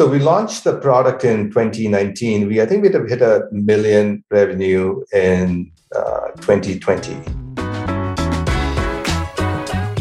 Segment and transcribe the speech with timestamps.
[0.00, 2.48] So we launched the product in 2019.
[2.48, 7.12] We I think we hit a million revenue in uh, 2020.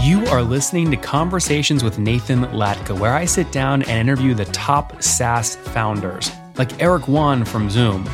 [0.02, 4.46] You are listening to Conversations with Nathan Latka, where I sit down and interview the
[4.46, 8.10] top SaaS founders, like Eric Yuan from Zoom.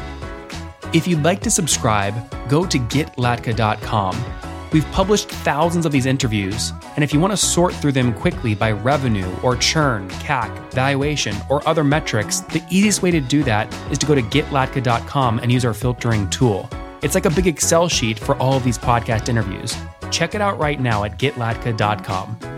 [0.91, 2.15] If you'd like to subscribe,
[2.49, 4.44] go to getlatka.com
[4.75, 8.53] We've published thousands of these interviews, and if you want to sort through them quickly
[8.53, 13.73] by revenue or churn, CAC, valuation, or other metrics, the easiest way to do that
[13.89, 16.69] is to go to getlatka.com and use our filtering tool.
[17.01, 19.77] It's like a big Excel sheet for all of these podcast interviews.
[20.11, 22.54] Check it out right now at getlatka.com.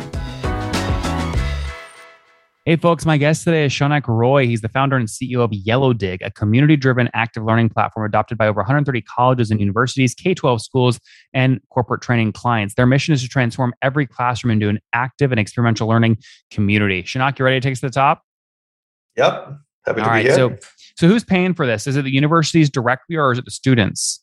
[2.67, 4.45] Hey, folks, my guest today is Shaunak Roy.
[4.45, 8.45] He's the founder and CEO of YellowDig, a community driven active learning platform adopted by
[8.45, 10.99] over 130 colleges and universities, K 12 schools,
[11.33, 12.73] and corporate training clients.
[12.75, 16.17] Their mission is to transform every classroom into an active and experiential learning
[16.51, 17.03] community.
[17.03, 18.23] Shaunak, you ready to take us to the top?
[19.15, 19.59] Yep.
[19.85, 20.29] Happy All right.
[20.33, 20.57] So,
[20.97, 21.87] so, who's paying for this?
[21.87, 24.21] Is it the universities directly or is it the students?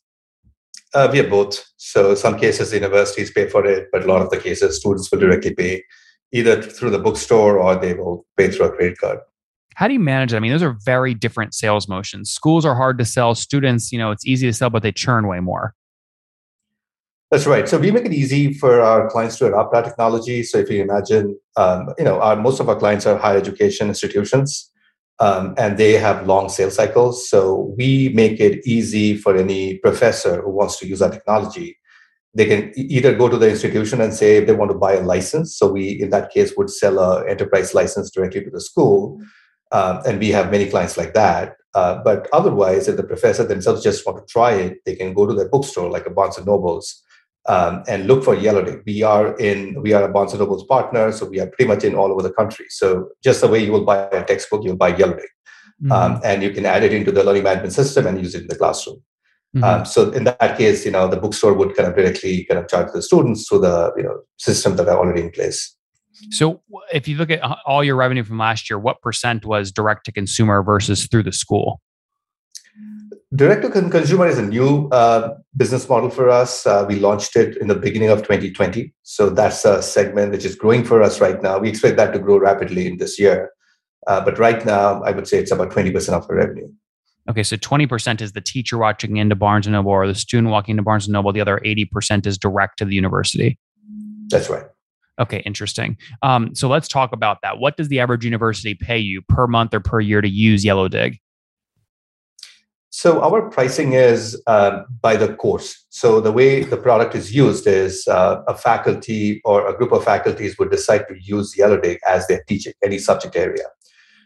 [0.93, 1.65] Uh, we have both.
[1.77, 5.11] So, some cases, the universities pay for it, but a lot of the cases, students
[5.11, 5.81] will directly pay
[6.35, 9.19] either through the bookstore or they will pay through a credit card.
[9.75, 10.37] How do you manage it?
[10.37, 12.29] I mean, those are very different sales motions.
[12.29, 13.35] Schools are hard to sell.
[13.35, 15.73] Students, you know, it's easy to sell, but they churn way more.
[17.31, 17.67] That's right.
[17.67, 20.43] So we make it easy for our clients to adopt our technology.
[20.43, 23.87] So if you imagine, um, you know, our, most of our clients are higher education
[23.87, 24.71] institutions,
[25.19, 27.29] um, and they have long sales cycles.
[27.29, 31.77] So we make it easy for any professor who wants to use our technology
[32.35, 35.01] they can either go to the institution and say if they want to buy a
[35.01, 35.55] license.
[35.55, 39.21] So we, in that case, would sell a enterprise license directly to the school,
[39.71, 41.55] um, and we have many clients like that.
[41.73, 45.25] Uh, but otherwise, if the professor themselves just want to try it, they can go
[45.25, 47.01] to their bookstore, like a Barnes and Nobles,
[47.47, 48.83] um, and look for YellowDig.
[48.85, 51.83] We are in, we are a Barnes and Nobles partner, so we are pretty much
[51.83, 52.65] in all over the country.
[52.69, 55.31] So just the way you will buy a textbook, you'll buy YellowDig.
[55.83, 55.91] Mm-hmm.
[55.91, 58.47] Um, and you can add it into the learning management system and use it in
[58.47, 59.01] the classroom.
[59.55, 59.63] Mm-hmm.
[59.63, 62.67] Um, so in that case, you know, the bookstore would kind of directly kind of
[62.67, 65.75] charge the students through the you know system that are already in place.
[66.31, 66.61] So
[66.93, 70.11] if you look at all your revenue from last year, what percent was direct to
[70.11, 71.81] consumer versus through the school?
[73.33, 76.65] Direct to consumer is a new uh, business model for us.
[76.65, 78.93] Uh, we launched it in the beginning of 2020.
[79.03, 81.57] So that's a segment which is growing for us right now.
[81.59, 83.51] We expect that to grow rapidly in this year.
[84.07, 86.71] Uh, but right now, I would say it's about 20% of our revenue.
[87.29, 90.73] Okay, so 20% is the teacher watching into Barnes and Noble or the student walking
[90.73, 91.33] into Barnes and Noble.
[91.33, 93.57] The other 80% is direct to the university.
[94.27, 94.65] That's right.
[95.19, 95.97] Okay, interesting.
[96.21, 97.57] Um, so let's talk about that.
[97.57, 101.19] What does the average university pay you per month or per year to use YellowDig?
[102.89, 105.85] So our pricing is uh, by the course.
[105.89, 110.03] So the way the product is used is uh, a faculty or a group of
[110.03, 113.65] faculties would decide to use YellowDig as their teaching any subject area.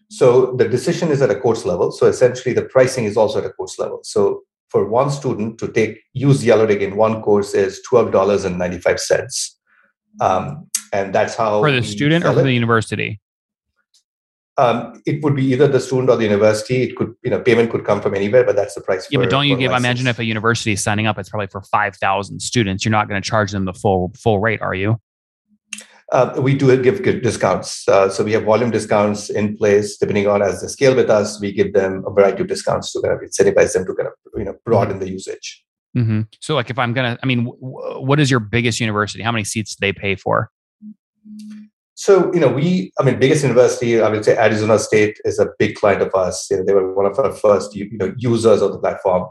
[0.10, 1.92] So the decision is at a course level.
[1.92, 4.00] So essentially, the pricing is also at a course level.
[4.04, 8.46] So for one student to take use Yellow YellowDig in one course is twelve dollars
[8.46, 9.58] and ninety five cents,
[10.22, 13.20] um, and that's how for the student or for the university.
[14.58, 16.82] Um, it would be either the student or the university.
[16.82, 19.08] It could, you know, payment could come from anywhere, but that's the price.
[19.10, 19.72] Yeah, for, but don't you give?
[19.72, 22.84] Imagine if a university is signing up, it's probably for five thousand students.
[22.84, 25.00] You're not going to charge them the full full rate, are you?
[26.12, 27.88] Uh, we do give discounts.
[27.88, 29.98] Uh, so we have volume discounts in place.
[29.98, 33.02] Depending on as they scale with us, we give them a variety of discounts to
[33.02, 35.64] kind of incentivize them to kind of you know broaden the usage.
[35.96, 36.22] Mm-hmm.
[36.40, 39.24] So like if I'm gonna, I mean, w- what is your biggest university?
[39.24, 40.50] How many seats do they pay for?
[41.94, 45.50] So you know, we, I mean, biggest university, I would say Arizona State is a
[45.60, 46.50] big client of us.
[46.50, 49.28] You know, they were one of our first you know users of the platform.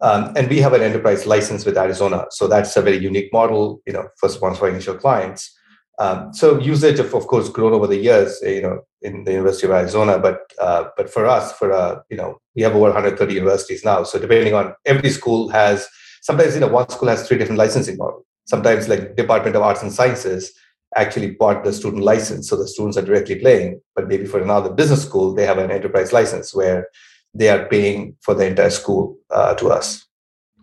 [0.00, 3.80] Um, and we have an enterprise license with Arizona, so that's a very unique model.
[3.86, 5.58] You know, first for initial clients.
[6.02, 9.30] Um, so usage of, of course, grown over the years, eh, you know, in the
[9.32, 10.18] University of Arizona.
[10.18, 14.02] But uh, but for us, for uh, you know, we have over 130 universities now.
[14.02, 15.88] So depending on every school has
[16.22, 18.24] sometimes you know one school has three different licensing models.
[18.46, 20.52] Sometimes like Department of Arts and Sciences
[20.96, 23.80] actually bought the student license, so the students are directly playing.
[23.94, 26.88] But maybe for another business school, they have an enterprise license where
[27.32, 30.04] they are paying for the entire school uh, to us.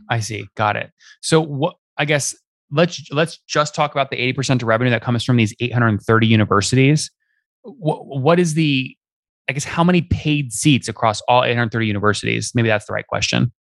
[0.10, 0.50] I see.
[0.56, 0.92] Got it.
[1.22, 2.36] So what I guess
[2.72, 7.12] let's let's just talk about the 80% of revenue that comes from these 830 universities.
[7.64, 8.96] What, what is the
[9.50, 12.52] i guess how many paid seats across all 830 universities?
[12.54, 13.52] Maybe that's the right question.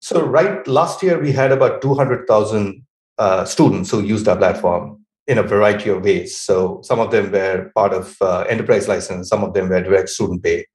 [0.00, 2.84] So right last year we had about 200000
[3.16, 6.36] uh, students who used our platform in a variety of ways.
[6.36, 10.08] So some of them were part of uh, enterprise license some of them were direct
[10.08, 10.66] student pay.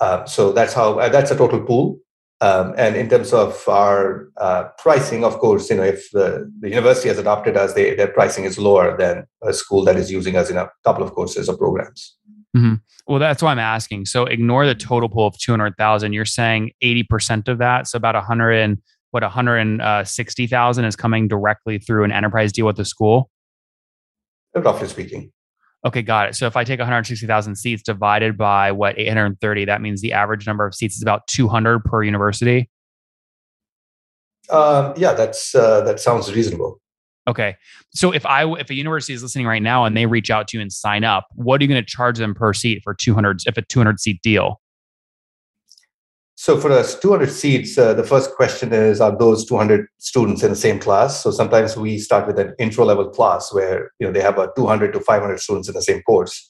[0.00, 1.98] Uh, so that's how uh, that's a total pool
[2.44, 6.68] um, and in terms of our uh, pricing, of course, you know, if the, the
[6.68, 10.36] university has adopted us, they, their pricing is lower than a school that is using
[10.36, 12.16] us in a couple of courses or programs.
[12.54, 12.74] Mm-hmm.
[13.06, 14.04] Well, that's why I'm asking.
[14.04, 16.12] So ignore the total pool of 200,000.
[16.12, 18.76] You're saying 80% of that, so about 100 and
[19.12, 23.30] what 160,000 is coming directly through an enterprise deal with the school.
[24.54, 25.32] Roughly speaking.
[25.84, 26.34] Okay, got it.
[26.34, 30.66] So if I take 160,000 seats divided by what 830, that means the average number
[30.66, 32.70] of seats is about 200 per university.
[34.50, 36.80] Um, yeah, that's uh, that sounds reasonable.
[37.26, 37.56] Okay.
[37.94, 40.58] So if I if a university is listening right now and they reach out to
[40.58, 43.40] you and sign up, what are you going to charge them per seat for 200
[43.46, 44.60] if a 200 seat deal?
[46.44, 50.50] So for us 200 seats, uh, the first question is are those 200 students in
[50.50, 51.22] the same class?
[51.22, 54.52] So sometimes we start with an intro level class where you know they have a
[54.54, 56.46] 200 to 500 students in the same course.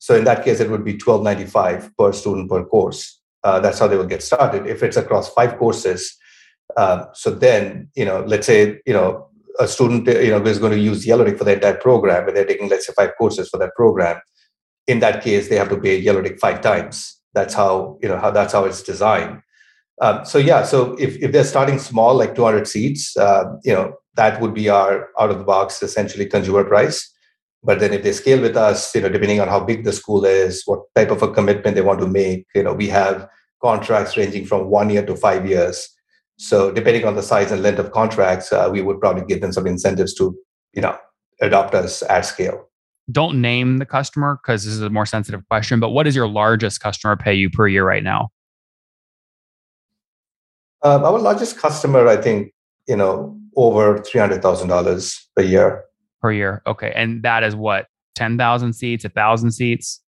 [0.00, 3.22] So in that case, it would be 1295 per student per course.
[3.42, 4.66] Uh, that's how they will get started.
[4.66, 6.14] If it's across five courses,
[6.76, 9.28] uh, so then you know, let's say you know
[9.58, 12.44] a student you know is going to use YellowDig for the entire program, and they're
[12.44, 14.20] taking let's say five courses for that program.
[14.86, 17.17] In that case, they have to pay YellowDig five times.
[17.38, 19.42] That's how you know how that's how it's designed.
[20.00, 23.94] Um, so yeah, so if, if they're starting small, like 200 seats, uh, you know
[24.14, 26.98] that would be our out of the box essentially consumer price.
[27.62, 30.24] But then if they scale with us, you know, depending on how big the school
[30.24, 33.28] is, what type of a commitment they want to make, you know, we have
[33.60, 35.88] contracts ranging from one year to five years
[36.38, 39.52] so depending on the size and length of contracts, uh, we would probably give them
[39.52, 40.36] some incentives to,
[40.72, 40.96] you know,
[41.40, 42.67] adopt us at scale.
[43.10, 45.80] Don't name the customer because this is a more sensitive question.
[45.80, 48.28] But what does your largest customer pay you per year right now?
[50.82, 52.52] Um, our largest customer, I think,
[52.86, 55.84] you know, over three hundred thousand dollars a year.
[56.20, 60.00] Per year, okay, and that is what ten thousand seats, a thousand seats.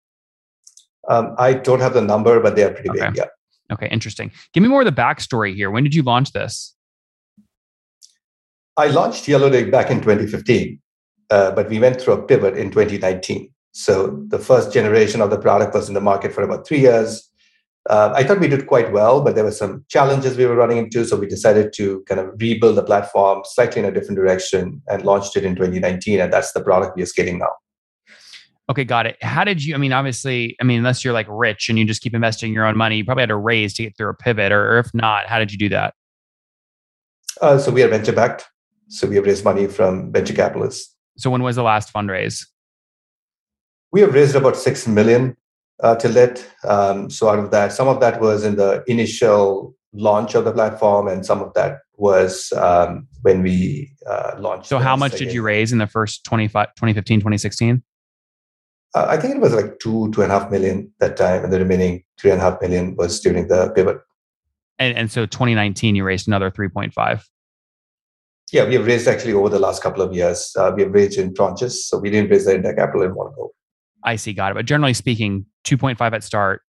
[1.09, 3.07] Um, I don't have the number, but they are pretty okay.
[3.07, 3.17] big.
[3.17, 3.27] Yeah.
[3.73, 4.31] Okay, interesting.
[4.53, 5.71] Give me more of the backstory here.
[5.71, 6.75] When did you launch this?
[8.77, 10.81] I launched YellowDig back in 2015,
[11.31, 13.51] uh, but we went through a pivot in 2019.
[13.73, 17.29] So the first generation of the product was in the market for about three years.
[17.89, 20.79] Uh, I thought we did quite well, but there were some challenges we were running
[20.79, 21.05] into.
[21.05, 25.05] So we decided to kind of rebuild the platform slightly in a different direction and
[25.05, 26.21] launched it in 2019.
[26.21, 27.51] And that's the product we are scaling now.
[28.71, 29.17] Okay, got it.
[29.23, 29.75] How did you?
[29.75, 32.67] I mean, obviously, I mean, unless you're like rich and you just keep investing your
[32.67, 34.93] own money, you probably had to raise to get through a pivot, or, or if
[34.93, 35.95] not, how did you do that?
[37.41, 38.45] Uh, so we are venture backed.
[38.89, 40.95] So we have raised money from venture capitalists.
[41.19, 42.47] So when was the last fundraise?
[43.93, 45.37] We have raised about six million
[45.83, 46.49] uh, till date.
[46.65, 50.53] Um, so out of that, some of that was in the initial launch of the
[50.53, 54.69] platform, and some of that was um, when we uh, launched.
[54.69, 57.83] So how much did you raise in the first 25, 2015, 2016?
[58.95, 61.53] Uh, I think it was like two, two and a half million that time, and
[61.53, 63.99] the remaining three and a half million was during the pivot.
[64.79, 67.25] And, and so 2019, you raised another 3.5.
[68.53, 70.55] Yeah, we have raised actually over the last couple of years.
[70.57, 73.33] Uh, we have raised in tranches, so we didn't raise the entire capital in one
[73.37, 73.53] go.
[74.05, 74.55] I see, got it.
[74.55, 76.63] But generally speaking, 2.5 at start,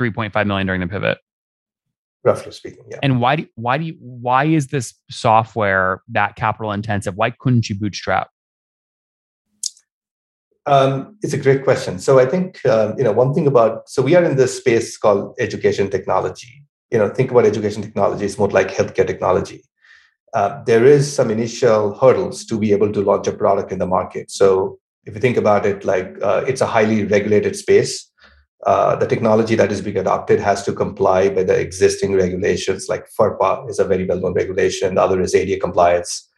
[0.00, 1.18] 3.5 million during the pivot.
[2.24, 2.98] Roughly speaking, yeah.
[3.02, 7.16] And why do why do you, why is this software that capital intensive?
[7.16, 8.30] Why couldn't you bootstrap?
[10.64, 11.98] Um, it's a great question.
[11.98, 14.96] So I think um, you know one thing about so we are in this space
[14.96, 16.64] called education technology.
[16.90, 18.24] You know, think about education technology.
[18.24, 19.62] It's more like healthcare technology.
[20.34, 23.86] Uh, there is some initial hurdles to be able to launch a product in the
[23.86, 24.30] market.
[24.30, 28.10] So if you think about it, like uh, it's a highly regulated space.
[28.66, 32.88] Uh, the technology that is being adopted has to comply with the existing regulations.
[32.88, 34.94] Like FERPA is a very well-known regulation.
[34.96, 36.28] The other is ADA compliance.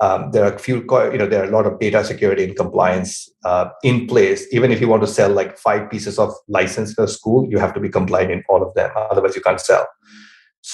[0.00, 2.56] Um, there are a few, you know, there are a lot of data security and
[2.56, 4.46] compliance uh, in place.
[4.50, 7.74] Even if you want to sell like five pieces of license a school, you have
[7.74, 8.90] to be compliant in all of them.
[8.96, 9.86] Otherwise, you can't sell.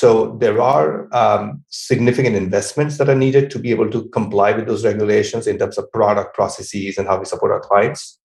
[0.00, 4.66] So there are um, significant investments that are needed to be able to comply with
[4.66, 8.18] those regulations in terms of product processes and how we support our clients.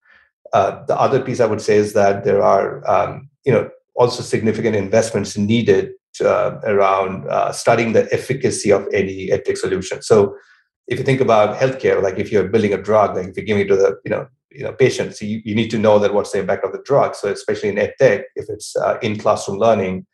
[0.54, 4.24] Uh, the other piece I would say is that there are, um, you know, also
[4.24, 5.90] significant investments needed
[6.22, 10.02] uh, around uh, studying the efficacy of any edtech solution.
[10.02, 10.34] So
[10.88, 13.64] if you think about healthcare, like if you're building a drug, like if you're giving
[13.64, 16.32] it to the you know you know patients, you, you need to know that what's
[16.32, 17.16] the impact of the drug.
[17.16, 20.06] So especially in edtech, if it's uh, in classroom learning,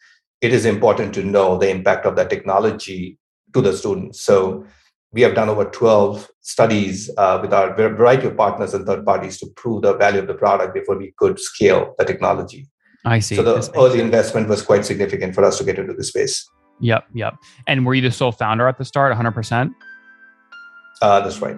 [0.41, 3.17] it is important to know the impact of that technology
[3.53, 4.21] to the students.
[4.21, 4.65] So
[5.13, 9.37] we have done over 12 studies uh, with our variety of partners and third parties
[9.39, 12.67] to prove the value of the product before we could scale the technology.
[13.05, 13.35] I see.
[13.35, 16.49] So the early investment was quite significant for us to get into the space.
[16.79, 17.35] Yep, yep.
[17.67, 19.71] And were you the sole founder at the start, 100%?
[21.01, 21.57] Uh, that's right.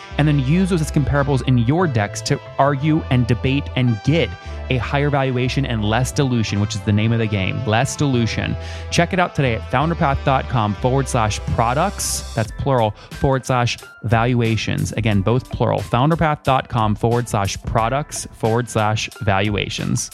[0.17, 4.29] and then use those as comparables in your decks to argue and debate and get
[4.69, 8.55] a higher valuation and less dilution, which is the name of the game, less dilution.
[8.89, 14.91] Check it out today at founderpath.com forward slash products, that's plural, forward slash valuations.
[14.93, 20.09] Again, both plural, founderpath.com forward slash products forward slash valuations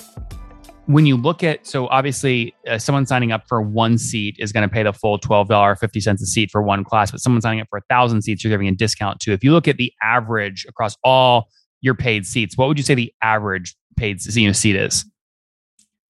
[0.87, 4.67] when you look at so obviously uh, someone signing up for one seat is going
[4.67, 7.77] to pay the full $12.50 a seat for one class but someone signing up for
[7.77, 10.97] a thousand seats you're giving a discount to if you look at the average across
[11.03, 11.49] all
[11.81, 15.05] your paid seats what would you say the average paid you know, seat is?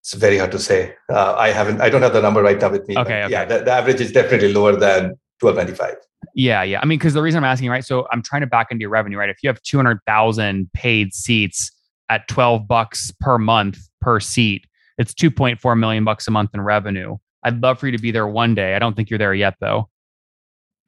[0.01, 0.95] It's very hard to say.
[1.09, 3.31] Uh, i haven't i don't have the number right now with me okay, okay.
[3.31, 5.95] yeah the, the average is definitely lower than 1295
[6.33, 6.79] yeah yeah.
[6.81, 8.89] I mean because the reason i'm asking right so i'm trying to back into your
[8.89, 9.29] revenue right?
[9.29, 11.71] If you have 200000 paid seats
[12.09, 14.65] at 12 bucks per month per seat.
[14.97, 17.17] It's 2.4 million bucks a month in revenue.
[17.43, 18.75] I'd love for you to be there one day.
[18.75, 19.89] I don't think you're there yet though.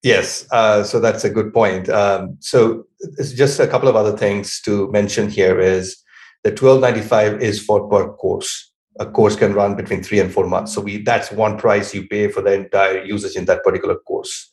[0.02, 1.90] Yes uh, so that's a good point.
[1.90, 2.86] Um, so
[3.18, 5.98] it's just a couple of other things to mention here is
[6.44, 8.72] the 1295 is for per course.
[9.00, 10.74] A course can run between three and four months.
[10.74, 14.50] So we that's one price you pay for the entire usage in that particular course.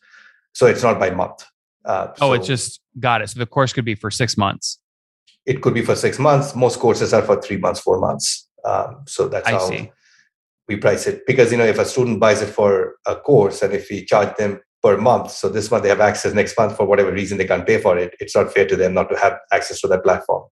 [0.52, 1.44] So it's not by month.
[1.85, 3.30] Uh, oh it's just got it.
[3.30, 4.78] So the course could be for six months
[5.47, 6.55] it could be for six months.
[6.55, 8.49] Most courses are for three months four months.
[8.65, 9.91] Um, so that's I how see.
[10.69, 11.26] we price it.
[11.26, 14.37] Because you know if a student buys it for a course and if we charge
[14.37, 17.47] them per month so this month they have access next month for whatever reason they
[17.47, 20.05] can't pay for it it's not fair to them not to have access to that
[20.05, 20.45] platform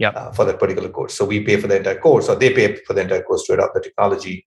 [0.00, 0.16] yep.
[0.16, 1.14] uh, for that particular course.
[1.14, 3.54] So we pay for the entire course or they pay for the entire course to
[3.54, 4.46] adopt the technology.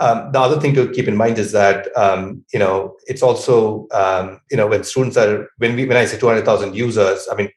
[0.00, 3.88] Um, the other thing to keep in mind is that um, you know it's also
[3.92, 7.26] um, you know when students are when we when I say two hundred thousand users,
[7.30, 7.50] I mean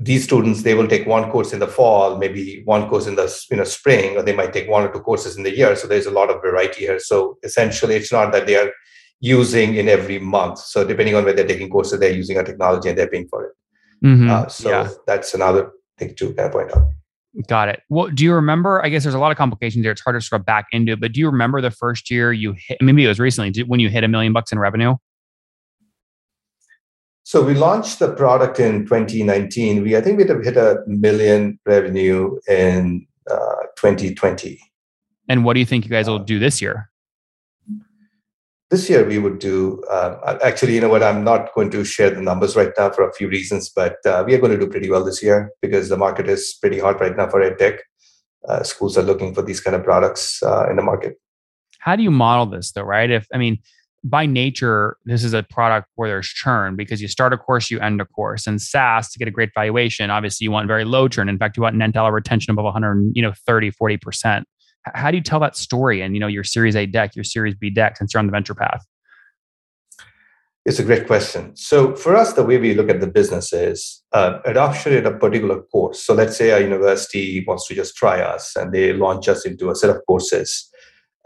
[0.00, 3.44] these students they will take one course in the fall maybe one course in the
[3.50, 5.76] you know spring or they might take one or two courses in the year.
[5.76, 6.98] So there's a lot of variety here.
[6.98, 8.72] So essentially it's not that they are
[9.20, 10.58] using in every month.
[10.58, 13.44] So depending on where they're taking courses they're using our technology and they're paying for
[13.44, 13.52] it.
[14.02, 14.30] Mm-hmm.
[14.30, 14.88] uh, so yeah.
[15.06, 16.88] that's another thing to kind of point out.
[17.46, 17.82] Got it.
[17.90, 19.92] Well do you remember i guess there's a lot of complications there.
[19.92, 22.54] It's hard to scrub back into it but do you remember the first year you
[22.56, 24.96] hit maybe it was recently when you hit a million bucks in revenue
[27.30, 29.84] so we launched the product in 2019.
[29.84, 34.58] We I think we hit a million revenue in uh, 2020.
[35.28, 36.90] And what do you think you guys will do this year?
[38.70, 40.74] This year we would do uh, actually.
[40.74, 41.04] You know what?
[41.04, 44.24] I'm not going to share the numbers right now for a few reasons, but uh,
[44.26, 47.00] we are going to do pretty well this year because the market is pretty hot
[47.00, 47.78] right now for edtech.
[48.48, 51.14] Uh, schools are looking for these kind of products uh, in the market.
[51.78, 52.82] How do you model this, though?
[52.82, 53.08] Right?
[53.08, 53.58] If I mean,
[54.02, 57.78] by nature, this is a product where there's churn because you start a course, you
[57.80, 58.46] end a course.
[58.46, 61.28] And SaaS to get a great valuation, obviously you want very low churn.
[61.28, 64.44] In fact, you want net dollar retention above 100, you know, 30, 40%.
[64.94, 67.54] How do you tell that story and you know your series A deck, your series
[67.54, 68.84] B deck since you're on the venture path?
[70.64, 71.56] It's a great question.
[71.56, 75.18] So for us, the way we look at the business is uh, adoption in a
[75.18, 76.02] particular course.
[76.02, 79.70] So let's say a university wants to just try us and they launch us into
[79.70, 80.70] a set of courses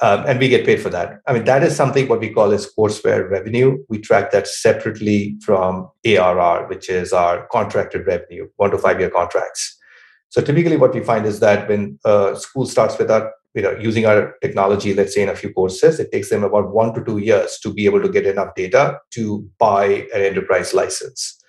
[0.01, 1.21] um, and we get paid for that.
[1.27, 3.79] I mean, that is something what we call as courseware revenue.
[3.89, 9.11] We track that separately from ARR, which is our contracted revenue, one to five year
[9.11, 9.79] contracts.
[10.31, 13.77] So typically, what we find is that when a school starts with our, you know,
[13.79, 17.05] using our technology, let's say in a few courses, it takes them about one to
[17.05, 21.41] two years to be able to get enough data to buy an enterprise license.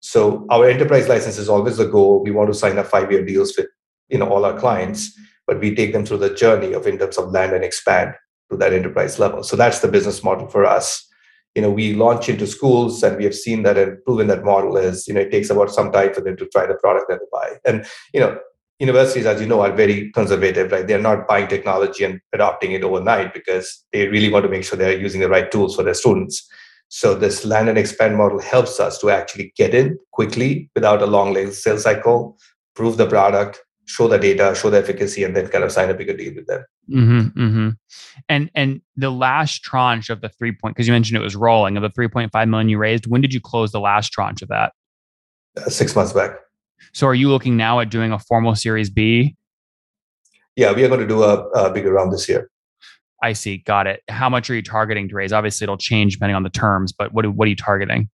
[0.00, 2.22] So our enterprise license is always the goal.
[2.22, 3.66] We want to sign up five year deals with,
[4.08, 5.14] you know, all our clients
[5.50, 8.14] but we take them through the journey of in terms of land and expand
[8.52, 9.42] to that enterprise level.
[9.42, 11.04] So that's the business model for us.
[11.56, 14.76] You know, we launch into schools and we have seen that and proven that model
[14.76, 17.18] is, you know, it takes about some time for them to try the product and
[17.32, 17.54] buy.
[17.64, 18.38] And, you know,
[18.78, 20.86] universities, as you know, are very conservative, right?
[20.86, 24.78] They're not buying technology and adopting it overnight because they really want to make sure
[24.78, 26.48] they're using the right tools for their students.
[26.90, 31.06] So this land and expand model helps us to actually get in quickly without a
[31.06, 32.38] long sales cycle,
[32.76, 35.94] prove the product, show the data, show the efficacy, and then kind of sign a
[35.94, 36.64] bigger deal with them.
[36.88, 37.68] Mm-hmm, mm-hmm.
[38.28, 41.76] And and the last tranche of the three point because you mentioned it was rolling
[41.76, 43.06] of the three point five million you raised.
[43.06, 44.72] When did you close the last tranche of that?
[45.56, 46.36] Uh, six months back.
[46.92, 49.36] So are you looking now at doing a formal Series B?
[50.56, 52.50] Yeah, we are going to do a, a bigger round this year.
[53.22, 53.58] I see.
[53.58, 54.02] Got it.
[54.08, 55.32] How much are you targeting to raise?
[55.32, 58.08] Obviously, it'll change depending on the terms, but what what are you targeting?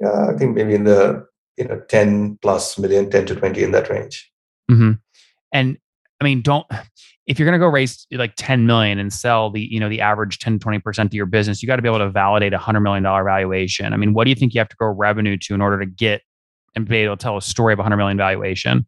[0.00, 3.70] Yeah, I think maybe in the you know 10 plus million, 10 to 20 in
[3.72, 4.30] that range.
[4.70, 4.92] Mm-hmm.
[5.52, 5.78] And
[6.20, 6.66] I mean, don't
[7.26, 10.00] if you're going to go raise like 10 million and sell the you know the
[10.00, 12.80] average 10 20% of your business you got to be able to validate a 100
[12.80, 15.54] million dollar valuation i mean what do you think you have to grow revenue to
[15.54, 16.20] in order to get
[16.74, 18.86] and be able to tell a story of a 100 million valuation?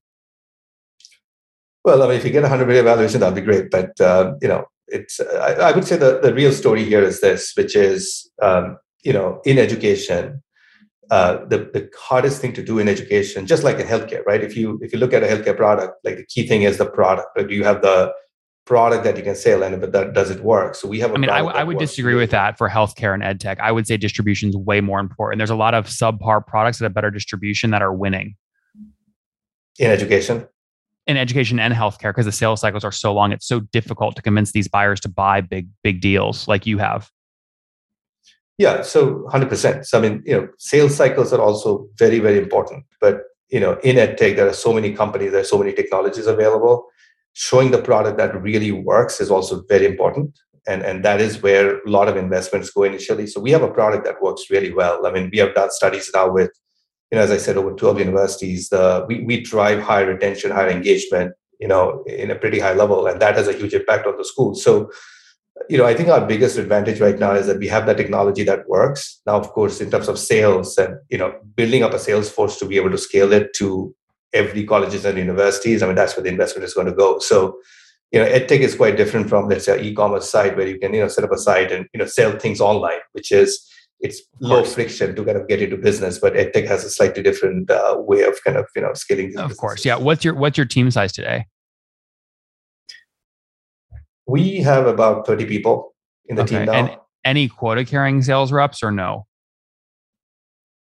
[1.85, 3.71] Well, I mean, if you get a 100 million valuation, that'd be great.
[3.71, 7.21] But, uh, you know, it's, I, I, would say the, the real story here is
[7.21, 10.43] this, which is, um, you know, in education,
[11.11, 14.43] uh, the, the hardest thing to do in education, just like in healthcare, right?
[14.43, 16.87] If you if you look at a healthcare product, like the key thing is the
[16.87, 17.29] product.
[17.37, 17.47] Right?
[17.47, 18.13] Do you have the
[18.65, 20.75] product that you can sell, and but that does it work?
[20.75, 21.13] So we have.
[21.13, 23.61] I mean, I, I would disagree with that for healthcare and ed tech.
[23.61, 25.39] I would say distribution is way more important.
[25.39, 28.35] There's a lot of subpar products that have better distribution that are winning
[29.79, 30.47] in education.
[31.07, 34.23] In education and healthcare, because the sales cycles are so long, it's so difficult to
[34.23, 37.09] convince these buyers to buy big, big deals like you have.
[38.59, 39.85] Yeah, so 100%.
[39.85, 42.85] So, I mean, you know, sales cycles are also very, very important.
[43.01, 43.21] But,
[43.51, 46.87] you know, in EdTech, there are so many companies, there are so many technologies available.
[47.35, 50.39] Showing the product that really works is also very important.
[50.67, 53.27] And, and that is where a lot of investments go initially.
[53.27, 55.07] So we have a product that works really well.
[55.07, 56.51] I mean, we have done studies now with,
[57.13, 58.71] you know, as I said, over 12 universities.
[58.71, 63.07] The, we, we drive higher retention, higher engagement, you know, in a pretty high level.
[63.07, 64.65] And that has a huge impact on the schools.
[64.65, 64.91] So
[65.69, 68.45] you know, I think our biggest advantage right now is that we have that technology
[68.45, 69.21] that works.
[69.27, 72.59] Now, of course, in terms of sales and you know, building up a sales force
[72.59, 73.95] to be able to scale it to
[74.33, 77.19] every colleges and universities, I mean, that's where the investment is going to go.
[77.19, 77.59] So,
[78.13, 81.01] you know, edtech is quite different from let's say e-commerce site where you can you
[81.01, 83.69] know set up a site and you know sell things online, which is
[84.01, 86.19] it's low friction to kind of get into business.
[86.19, 89.27] But edtech has a slightly different uh, way of kind of you know scaling.
[89.27, 89.59] Of businesses.
[89.59, 89.97] course, yeah.
[89.97, 91.47] What's your what's your team size today?
[94.27, 95.95] We have about 30 people
[96.27, 96.59] in the okay.
[96.59, 96.73] team now.
[96.73, 99.27] And any quota carrying sales reps or no?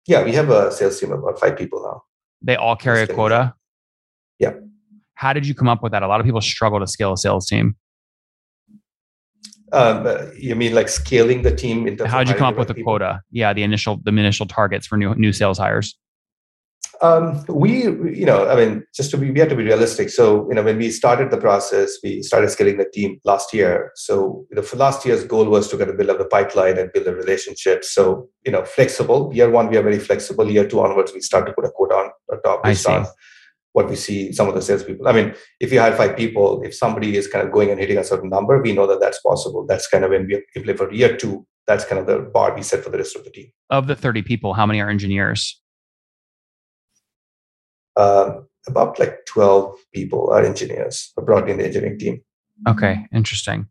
[0.06, 2.02] Yeah, we have a sales team of about five people now.
[2.42, 3.54] They all carry a quota?
[4.38, 4.54] Yeah.
[5.14, 6.02] How did you come up with that?
[6.02, 7.76] A lot of people struggle to scale a sales team.
[9.72, 11.96] Um, you mean like scaling the team?
[12.04, 12.92] How did you come up with a people?
[12.92, 13.22] quota?
[13.30, 15.96] Yeah, the initial the initial targets for new new sales hires.
[17.02, 20.08] Um, we, you know, I mean, just to be, we have to be realistic.
[20.08, 23.90] So, you know, when we started the process, we started scaling the team last year.
[23.96, 26.78] So, you know, for last year's goal was to kind of build up the pipeline
[26.78, 27.92] and build the relationships.
[27.92, 29.32] So, you know, flexible.
[29.34, 30.48] Year one, we are very flexible.
[30.48, 33.06] Year two onwards, we start to put a quote on, the top based on
[33.72, 35.08] what we see some of the salespeople.
[35.08, 37.98] I mean, if you hire five people, if somebody is kind of going and hitting
[37.98, 39.66] a certain number, we know that that's possible.
[39.66, 41.46] That's kind of when we implement for year two.
[41.66, 43.50] That's kind of the bar we set for the rest of the team.
[43.70, 45.61] Of the 30 people, how many are engineers?
[47.96, 52.22] Uh, about like 12 people are engineers brought in the engineering team.
[52.68, 53.66] Okay, interesting.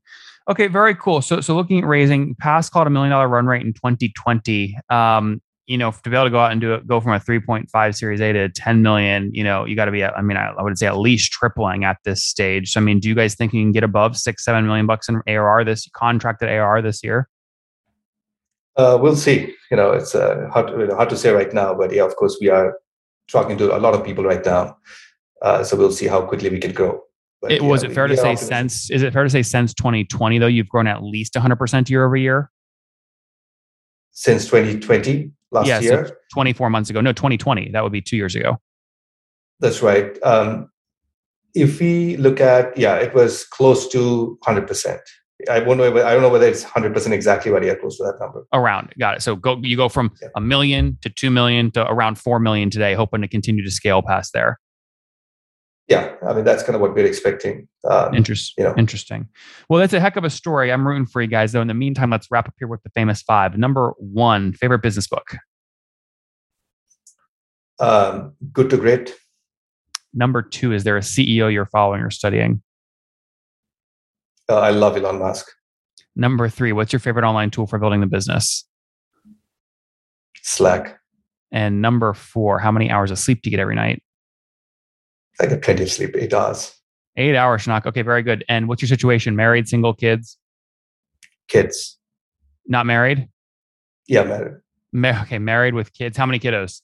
[0.49, 1.21] Okay, very cool.
[1.21, 4.77] So, so looking at raising past called a million dollar run rate in 2020.
[4.89, 7.19] Um, you know, to be able to go out and do it, go from a
[7.19, 10.35] 3.5 Series A to 10 million, you know, you got to be, At, I mean,
[10.35, 12.73] I, I, would say at least tripling at this stage.
[12.73, 15.07] So, I mean, do you guys think you can get above six, seven million bucks
[15.07, 17.29] in ARR this contracted ARR this year?
[18.75, 19.53] Uh, we'll see.
[19.69, 22.37] You know, it's uh, hard, to, hard to say right now, but yeah, of course,
[22.41, 22.77] we are
[23.31, 24.77] talking to a lot of people right now.
[25.41, 27.01] Uh, so we'll see how quickly we can grow.
[27.41, 30.37] But, it, was it fair to say since is it fair to say since 2020
[30.37, 32.51] though you've grown at least 100% year over year?
[34.11, 37.01] Since 2020 last yeah, year, so 24 months ago.
[37.01, 37.71] No, 2020.
[37.71, 38.59] That would be two years ago.
[39.59, 40.21] That's right.
[40.21, 40.69] Um,
[41.55, 44.99] if we look at yeah, it was close to 100%.
[45.49, 45.85] I won't know.
[45.85, 48.45] I don't know whether it's hundred percent exactly, but yeah, close to that number.
[48.53, 49.21] Around, got it.
[49.21, 49.57] So go.
[49.61, 50.29] You go from yeah.
[50.35, 54.01] a million to two million to around four million today, hoping to continue to scale
[54.01, 54.59] past there.
[55.87, 57.67] Yeah, I mean that's kind of what we're expecting.
[57.89, 58.63] Um, interesting.
[58.63, 58.75] You know.
[58.77, 59.27] Interesting.
[59.69, 60.71] Well, that's a heck of a story.
[60.71, 61.61] I'm rooting for you guys, though.
[61.61, 63.57] In the meantime, let's wrap up here with the famous five.
[63.57, 65.35] Number one, favorite business book.
[67.79, 69.15] Um, good to great.
[70.13, 72.61] Number two, is there a CEO you're following or studying?
[74.51, 75.47] Uh, I love Elon Musk.
[76.13, 78.67] Number three, what's your favorite online tool for building the business?
[80.41, 80.99] Slack.
[81.53, 84.03] And number four, how many hours of sleep do you get every night?
[85.39, 86.75] I get plenty of sleep, eight hours.
[87.15, 87.85] Eight hours, Shaunak.
[87.85, 88.43] Okay, very good.
[88.49, 89.37] And what's your situation?
[89.37, 90.37] Married, single, kids?
[91.47, 91.97] Kids.
[92.67, 93.29] Not married?
[94.07, 94.55] Yeah, married.
[94.91, 96.17] Ma- okay, married with kids.
[96.17, 96.81] How many kiddos?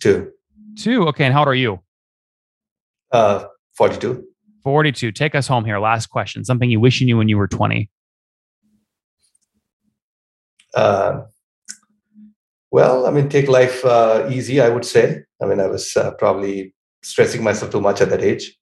[0.00, 0.32] Two.
[0.76, 1.06] Two.
[1.08, 1.78] Okay, and how old are you?
[3.12, 3.44] Uh,
[3.76, 4.26] 42.
[4.62, 5.12] 42.
[5.12, 5.78] Take us home here.
[5.78, 6.44] Last question.
[6.44, 7.90] Something you wish you knew when you were 20.
[10.74, 11.22] Uh,
[12.70, 15.22] well, I mean, take life uh, easy, I would say.
[15.42, 18.56] I mean, I was uh, probably stressing myself too much at that age.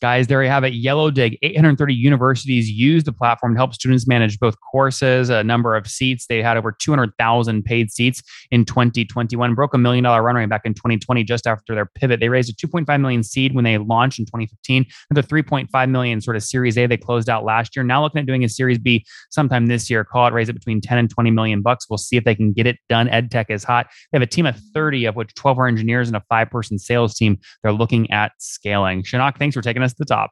[0.00, 0.74] Guys, there you have it.
[0.74, 5.86] YellowDig, 830 universities use the platform to help students manage both courses, a number of
[5.86, 6.26] seats.
[6.26, 10.62] They had over 200,000 paid seats in 2021, broke a million dollar run rate back
[10.64, 12.18] in 2020 just after their pivot.
[12.18, 16.20] They raised a 2.5 million seed when they launched in 2015, and the 3.5 million
[16.20, 17.84] sort of Series A they closed out last year.
[17.84, 20.04] Now looking at doing a Series B sometime this year.
[20.04, 21.86] Call it raise it between 10 and 20 million bucks.
[21.88, 23.08] We'll see if they can get it done.
[23.08, 23.86] EdTech is hot.
[24.10, 26.78] They have a team of 30, of which 12 are engineers and a five person
[26.78, 27.38] sales team.
[27.62, 29.04] They're looking at scaling.
[29.04, 30.30] Shaunak, thanks for taking us to the top.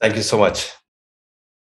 [0.00, 0.70] Thank you so much.